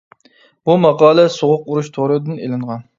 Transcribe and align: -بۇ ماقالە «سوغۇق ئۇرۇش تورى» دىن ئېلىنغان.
-بۇ 0.69 0.79
ماقالە 0.87 1.27
«سوغۇق 1.37 1.71
ئۇرۇش 1.71 1.95
تورى» 1.99 2.21
دىن 2.29 2.43
ئېلىنغان. 2.43 2.89